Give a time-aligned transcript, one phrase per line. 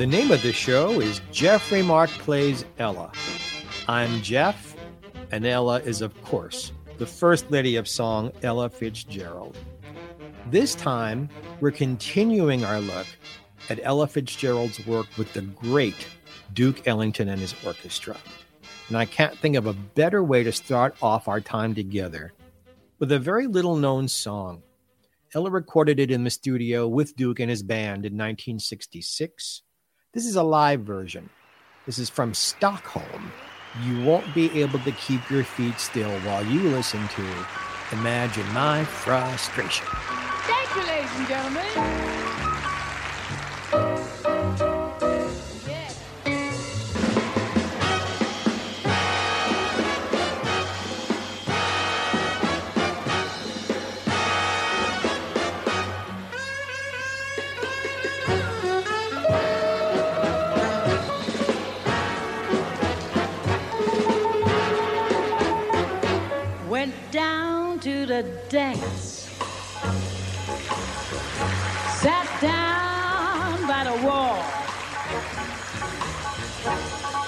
[0.00, 3.12] The name of the show is Jeffrey Mark Plays Ella.
[3.86, 4.74] I'm Jeff,
[5.30, 9.58] and Ella is, of course, the First Lady of Song, Ella Fitzgerald.
[10.46, 11.28] This time,
[11.60, 13.06] we're continuing our look
[13.68, 16.08] at Ella Fitzgerald's work with the great
[16.54, 18.16] Duke Ellington and his orchestra.
[18.88, 22.32] And I can't think of a better way to start off our time together
[22.98, 24.62] with a very little known song.
[25.34, 29.60] Ella recorded it in the studio with Duke and his band in 1966.
[30.12, 31.30] This is a live version.
[31.86, 33.30] This is from Stockholm.
[33.84, 37.46] You won't be able to keep your feet still while you listen to
[37.92, 39.86] Imagine My Frustration.
[39.86, 42.09] Thank you, ladies and gentlemen.
[68.48, 69.28] Dance.
[72.00, 74.42] Sat down by the wall,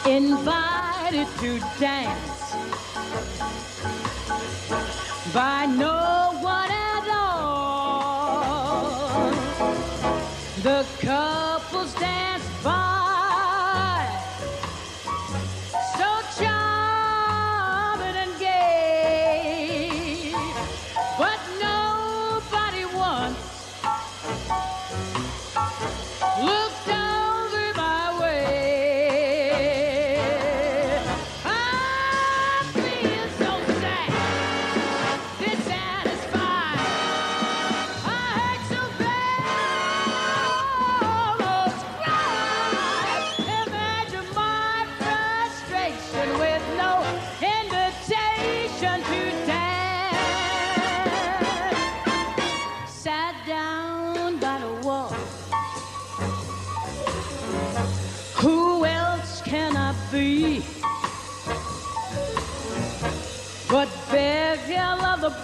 [0.06, 2.54] invited to dance
[5.34, 5.91] by no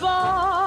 [0.08, 0.57] the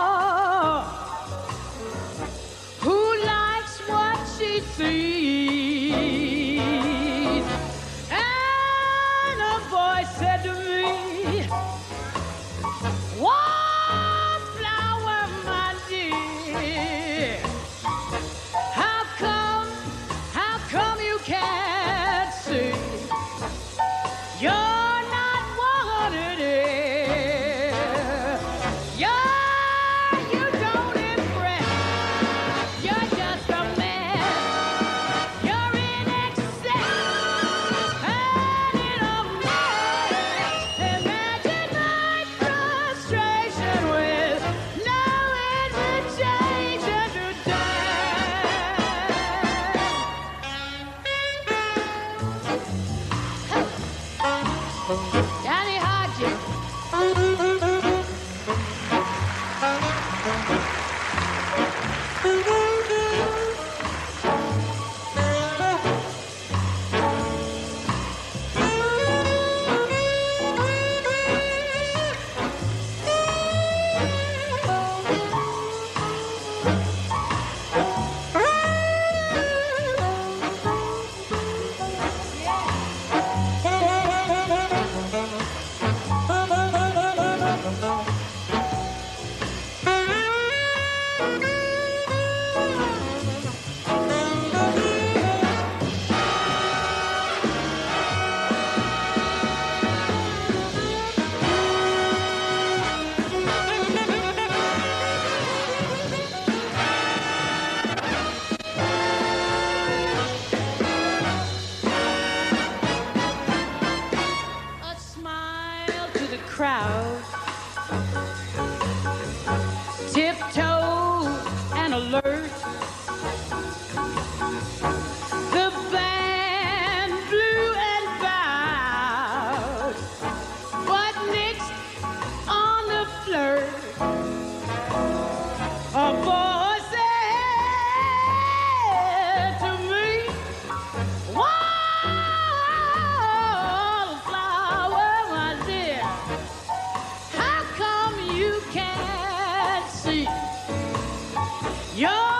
[152.01, 152.31] Yeah!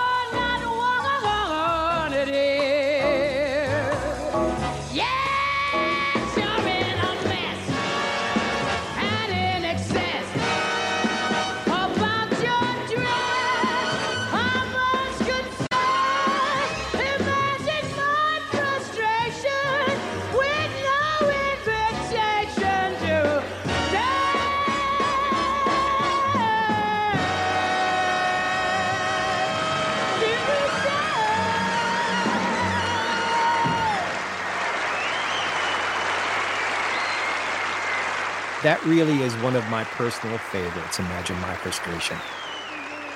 [38.86, 42.16] Really is one of my personal favorites, Imagine My Frustration.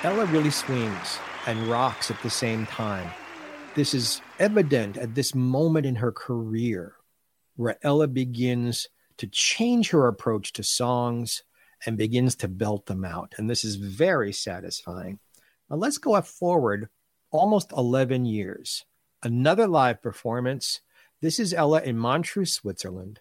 [0.03, 3.09] Ella really swings and rocks at the same time.
[3.75, 6.95] This is evident at this moment in her career
[7.55, 8.87] where Ella begins
[9.17, 11.43] to change her approach to songs
[11.85, 13.33] and begins to belt them out.
[13.37, 15.19] And this is very satisfying.
[15.69, 16.87] Now let's go forward
[17.29, 18.85] almost 11 years.
[19.21, 20.79] Another live performance.
[21.21, 23.19] This is Ella in Montreux, Switzerland.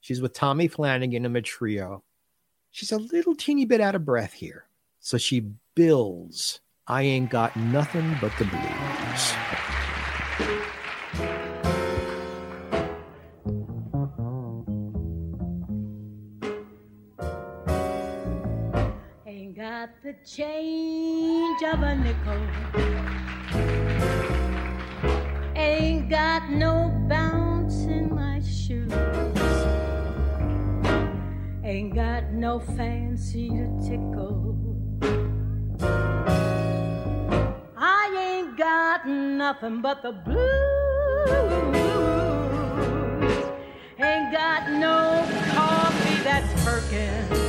[0.00, 2.02] She's with Tommy Flanagan in a trio.
[2.70, 4.64] She's a little teeny bit out of breath here.
[4.98, 5.44] So she
[5.74, 9.32] builds I Ain't Got Nothing But the Blues.
[19.26, 22.40] Ain't got the change of a nickel.
[25.54, 29.39] Ain't got no bounce in my shoes.
[31.70, 34.58] Ain't got no fancy to tickle.
[37.76, 40.36] I ain't got nothing but the blues.
[44.00, 45.24] Ain't got no
[45.54, 47.39] coffee that's perking.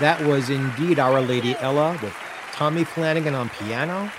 [0.00, 2.14] That was indeed Our Lady Ella with
[2.52, 4.10] Tommy Flanagan on piano,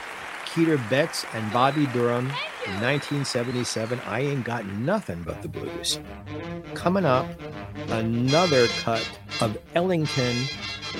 [0.46, 2.28] Keter Betts and Bobby Durham
[2.66, 6.00] In 1977, I Ain't Got Nothing But the Blues.
[6.76, 7.28] Coming up,
[7.90, 9.06] another cut
[9.42, 10.36] of Ellington,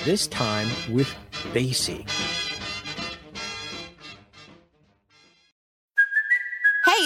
[0.04, 1.08] this time with
[1.54, 2.06] Basie.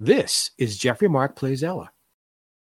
[0.00, 1.90] This is Jeffrey Mark Plays Ella.